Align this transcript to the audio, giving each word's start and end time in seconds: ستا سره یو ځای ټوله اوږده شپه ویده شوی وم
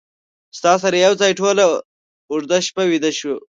ستا 0.57 0.73
سره 0.83 0.95
یو 1.05 1.13
ځای 1.21 1.31
ټوله 1.39 1.63
اوږده 2.31 2.57
شپه 2.67 2.83
ویده 2.89 3.11
شوی 3.17 3.33
وم 3.35 3.39